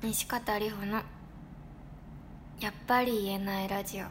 [0.00, 1.02] 西方里穂の
[2.60, 4.04] やっぱり言えないラジオ。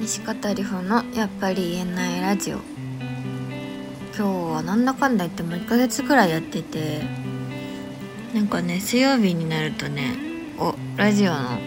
[0.00, 2.58] 西方里穂のやっぱり言えないラジオ。
[4.16, 7.02] 今日はなんだかんだ言っても1ヶ月くらいやってて
[8.32, 10.14] なんかね水曜日になるとね
[10.56, 11.58] おラジオの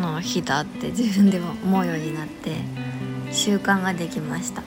[0.00, 2.93] の日だって自分でも思うようになって。
[3.34, 4.62] 習慣ができました。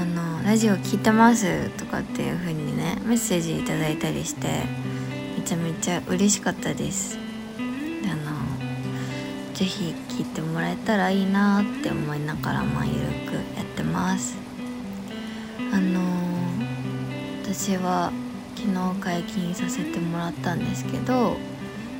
[0.00, 4.62] あのラジオ聞いてますとかっていう風にねメッセージいただいたりして
[5.36, 7.18] めちゃめちゃ嬉しかったです。
[8.04, 14.36] あのぜひ聞いてもらえたらいいなって思いながらまあゆるくやってます。
[15.72, 16.00] あの
[17.42, 18.12] 私は
[18.54, 21.36] 昨日解禁させてもらったんですけど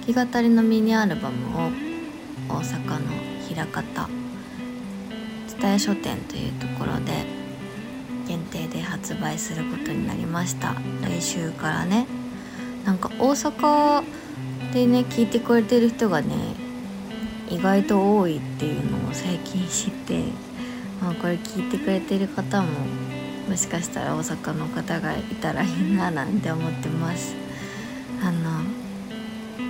[0.07, 1.71] 弾き語りのミニアルバムを
[2.49, 4.09] 大阪の枚方
[5.59, 7.25] 蔦屋書店というところで
[8.27, 10.75] 限定で発売することになりました。
[11.03, 12.07] 来週からね。
[12.85, 14.03] なんか大阪
[14.73, 16.35] でね聞いてくれてる人がね
[17.51, 20.23] 意外と多いっていうのを最近知って、
[21.03, 22.69] まあ、これ聞いてくれてる方も
[23.49, 27.35] もしかしたら大阪の方がいたらいいななんて思ってます。
[28.23, 28.63] あの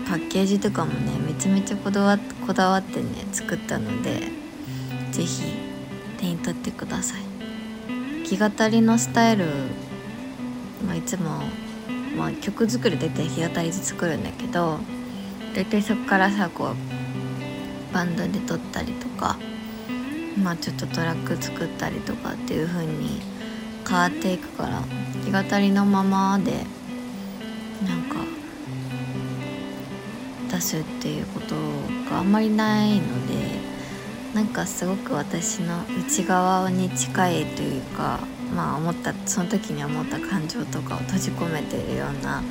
[0.09, 4.31] パッケージとかもねめちゃめちゃこだわこだわってね作ったので
[5.13, 5.68] 是非
[6.19, 7.23] 手に取ってください。
[8.29, 9.47] 弾き語りのスタイル、
[10.87, 11.43] まあ、いつも、
[12.15, 14.79] まあ、曲作り大体弾き語りで作るんだけど
[15.55, 19.39] 大体そこからさこうバンドで撮ったりとか
[20.43, 23.21] まあちょっとトラック作ったりとかっていう風に
[23.89, 24.83] 変わっていくから
[25.33, 26.65] 弾き語りのままで
[27.87, 28.17] なんか
[30.51, 31.55] 出すっていうこと
[32.11, 33.68] があんまりないので
[34.35, 38.21] なんかすごく私の内側に近いというか
[38.55, 42.43] まあ思ったその時に思った感情とかを閉じ込めているような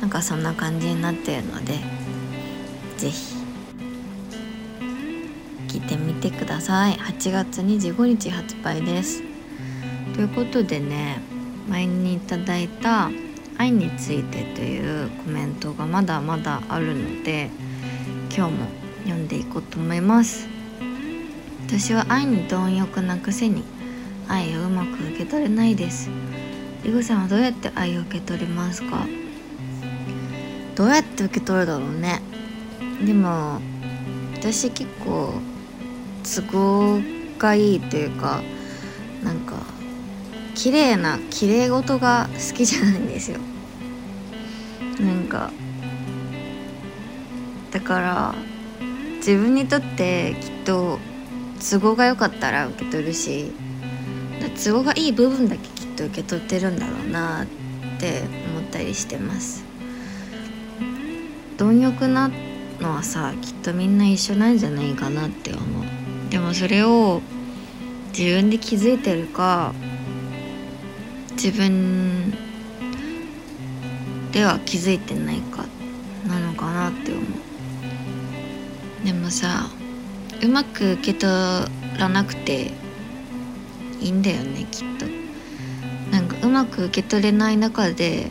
[0.00, 1.78] なんかそんな感じになってるので
[2.96, 3.36] 是非
[5.68, 6.94] 聞いてみてください。
[6.94, 9.22] 8月25日発売です。
[10.14, 11.20] ということでね
[11.68, 13.10] 前にいただいた
[13.56, 17.50] 愛についてというコメントがまだまだあるので
[18.34, 18.66] 今日も
[19.04, 20.59] 読んでいこうと思います。
[21.70, 23.62] 私は愛に貪欲なくせに
[24.26, 26.10] 愛をうまく受け取れないです。
[26.82, 29.06] リグさんはどうやって愛を受け取りますか？
[30.74, 32.22] どうやって受け取るだろうね。
[33.06, 33.60] でも
[34.34, 35.34] 私結構
[36.24, 37.00] 都合
[37.38, 38.42] がいいというか
[39.22, 39.62] なんか
[40.56, 43.38] 綺麗な綺麗事が好きじゃないんですよ。
[44.98, 45.52] なんか
[47.70, 48.34] だから
[49.18, 50.98] 自分にとってきっと
[51.60, 53.52] 都合が良かったら受け取るし
[54.64, 57.46] 都合がいい部分だけきっと受け取ってるんだろうなっ
[57.98, 58.22] て
[58.52, 59.64] 思ったりしてます。
[61.56, 62.30] 貪欲な
[62.80, 65.84] のはさきっとみんな一緒なんじゃないかなって思う。
[66.30, 67.20] でもそれを
[68.16, 69.74] 自分で気づいてるか
[71.32, 72.32] 自分
[74.32, 75.66] では気づいてないか
[76.26, 77.24] なのかなって思う。
[79.04, 79.68] でもさ
[80.42, 81.30] うまく受け取
[81.98, 82.70] らなくて
[84.00, 85.06] いいんだよねきっと。
[86.10, 88.30] なんかうまく受け取れない中で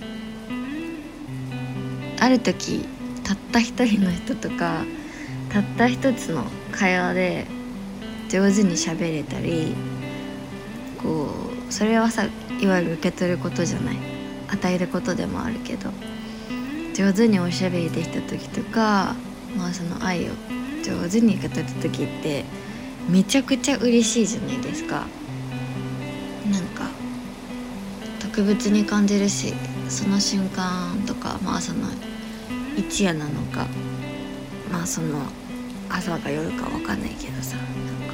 [2.20, 2.86] ある時
[3.24, 4.84] たった一人の人とか
[5.50, 7.48] たった一つの会話で
[8.30, 9.74] 上手に喋れたり
[11.02, 11.30] こ
[11.70, 12.26] うそれはさ
[12.60, 14.20] いわゆる受け取ることじゃない。
[14.52, 15.92] 与えることでもあるけど
[16.94, 19.16] 上手におしゃべりできた時とか
[19.56, 20.34] まあその愛を
[20.90, 22.44] 上手に受け取った時って
[23.08, 25.06] めちゃくちゃ嬉しいじゃないですか。
[26.52, 26.90] なんか
[28.20, 29.54] 特別に感じるし
[29.88, 31.88] その瞬間とかまあその
[32.76, 33.68] 一夜なのか
[34.72, 35.22] まあその
[35.90, 38.14] 朝か夜か分かんないけどさなんか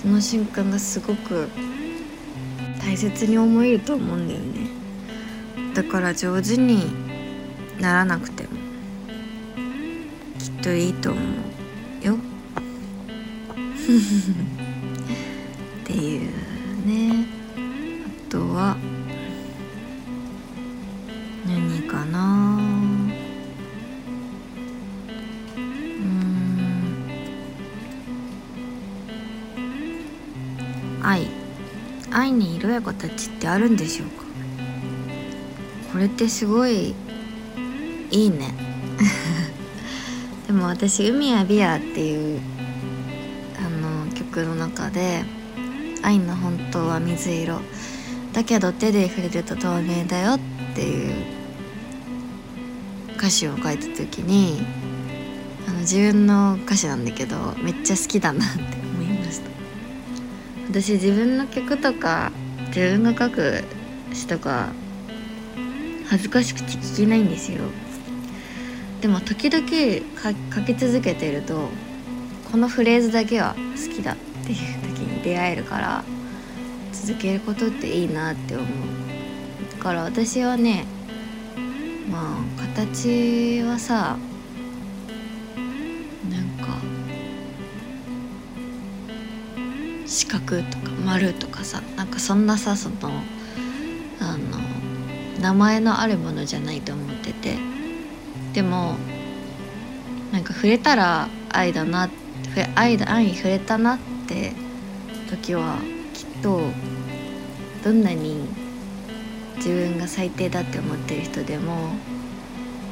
[0.00, 1.48] その瞬間がすごく
[2.80, 4.70] 大切に思えると思うんだよね。
[5.74, 6.92] だから上手に
[7.80, 8.48] ならなくても
[10.38, 11.55] きっといいと思う。
[13.86, 13.88] っ
[15.84, 16.30] ていう
[16.86, 17.26] ね。
[18.28, 18.76] あとは
[21.46, 22.58] 何かな。
[25.46, 25.50] う
[26.00, 26.20] ん。
[31.02, 31.28] 愛。
[32.10, 34.24] 愛に色や形ってあるんでしょうか。
[35.92, 36.94] これってすごい
[38.10, 38.52] いいね。
[40.48, 42.55] でも私「海やビア」っていう
[44.36, 45.24] 曲の中で
[46.04, 47.58] 「愛の本当は水色。
[48.34, 50.40] だけど手で触れると透明だよ」っ
[50.74, 51.14] ていう
[53.16, 54.62] 歌詞を書いた時に
[55.66, 59.48] あの自分の歌詞なんだけどめっちゃ好きだなって思いました。
[60.68, 62.30] 私自分の曲とか
[62.66, 63.64] 自分が書く
[64.12, 64.68] 詩とか
[66.10, 67.62] 恥ずかしくて聞けないんですよ。
[69.00, 71.70] でも時々書き続けてると
[72.52, 74.12] このフレーズだけは好きだ。
[74.12, 76.04] っていう時に出会えるから
[76.92, 78.66] 続けることっていいなって思う。
[79.76, 80.84] だから私はね
[82.10, 84.16] まあ形はさ
[86.30, 86.78] なんか
[90.06, 92.96] 四角とか丸とかさなんかそんなさその
[94.20, 94.58] あの
[95.40, 97.76] 名前のあるものじゃないと思ってて。
[98.56, 98.96] でも
[100.32, 102.08] なんか触れたら愛だな
[102.74, 104.52] 愛だ愛に触れたなって
[105.28, 105.78] 時は
[106.14, 106.60] きっと
[107.84, 108.48] どんなに
[109.56, 111.90] 自分が最低だって思ってる人でも、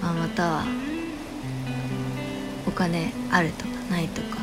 [0.03, 0.65] まあ、または
[2.67, 4.39] お金あるとかないとか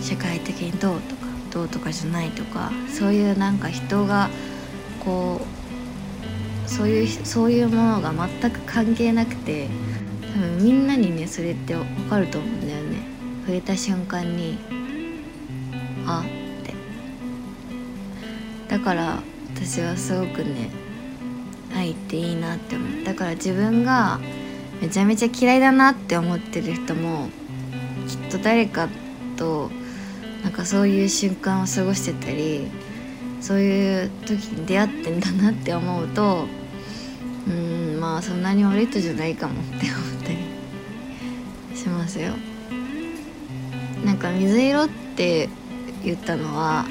[0.00, 4.30] 社会的にどうとかどうとかじゃないとかそういうなんか人が
[5.04, 5.40] こ
[6.66, 9.68] うそういうそういうものが全く関係なくて
[10.34, 13.19] 多分みんなにねそれって分かると思うんだよね。
[13.50, 14.58] 触れた瞬間に
[16.06, 16.72] あって
[18.68, 19.18] だから
[19.56, 20.70] 私はすごくね
[21.74, 24.20] 愛っていいなって思うだから自分が
[24.80, 27.28] めちゃめちゃ嫌いだなって思ってる人も
[28.06, 28.88] きっと誰か
[29.36, 29.68] と
[30.44, 32.68] なんかそういう瞬間を過ごしてたり
[33.40, 36.46] そういう時に出会ってんだなって思うと
[37.48, 42.34] うんまあそんなに悪い人じゃないかもって思ったりしますよ。
[44.04, 45.48] なんか水色って
[46.02, 46.86] 言ったのは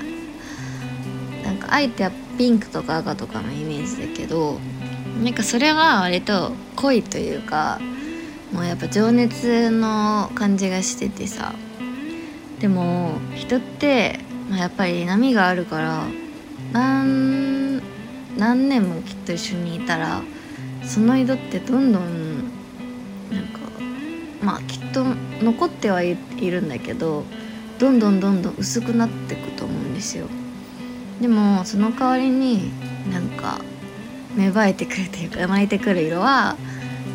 [1.44, 4.60] なんかあえてピンクとか赤とかのイメージだけど
[5.24, 7.80] なんかそれは割と恋というか
[8.54, 11.54] もうやっぱ情熱の感じがしててさ。
[12.60, 14.20] でも人って、
[14.50, 16.04] まあ、やっぱり波があるから
[16.74, 17.82] 何
[18.38, 20.22] 何年もきっと一緒にいたら
[20.84, 22.44] その色ってどんどん
[23.32, 23.60] なんか
[24.42, 25.06] まあきっと
[25.42, 27.24] 残ってはいるんだけど
[27.78, 30.28] どんどんどんどん薄くなっていくと思うんですよ。
[31.22, 32.72] でもその代わりに
[33.12, 33.60] なんか
[34.36, 36.56] 芽生えてくるというか生まれてくる色は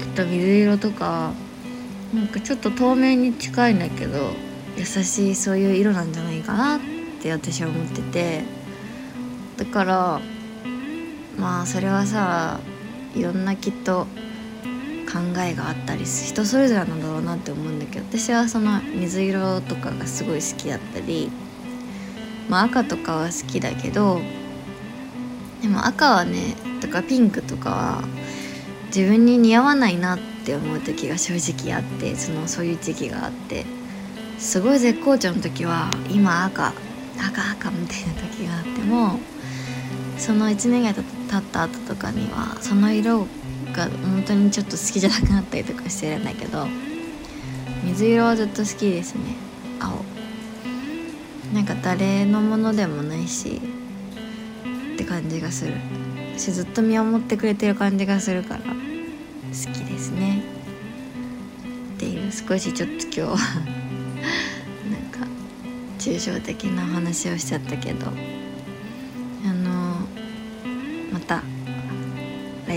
[0.00, 1.32] きっと水色とか
[2.14, 4.30] なんかちょっと透明に近いんだけど
[4.76, 6.80] 優しいそういう色なんじゃないかなっ
[7.22, 8.64] て私は思ってて。
[9.56, 10.20] だから
[11.38, 12.60] まあそれはさ
[13.14, 14.06] いろんなきっと
[15.14, 21.30] 考えがあったり人それぞれなんだろうなって思うんだけど私はその水色とかがすごい好きだったり、
[22.48, 24.20] まあ、赤とかは好きだけど
[25.62, 28.04] でも赤はねとかピンクとかは
[28.86, 33.64] 自分に似合わないなって思う時が正直あってそのそういう時期があって
[34.38, 36.72] すごい絶好調の時は今赤
[37.18, 39.20] 赤赤みたいな時があっても
[40.18, 41.02] その1年ぐらい経
[41.38, 43.26] った後とかにはその色を
[43.74, 46.66] が本当にちょっと好きじゃなくなったりとかしてるんだけど
[47.84, 49.36] 水色はずっと好きですね。
[49.78, 50.02] 青。
[51.52, 53.60] なんか誰のものでもないし
[54.94, 55.74] って感じがする。
[56.38, 60.42] しずっと見守ってくれてる感じがするから好きですね。
[61.96, 63.36] っていう少しちょっと今日は
[64.90, 65.26] なんか
[65.98, 68.06] 抽象的なお話をしちゃったけど。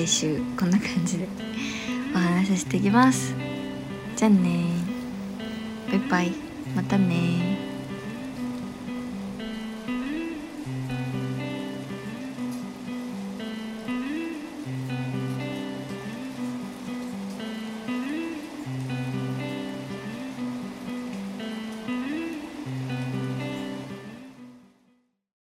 [0.07, 1.27] 来週こんな感じで
[2.15, 3.35] お話ししていきます。
[4.15, 4.63] じゃあね
[5.89, 6.33] バイバイ。
[6.73, 7.56] またね